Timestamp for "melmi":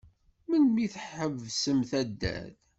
0.49-0.79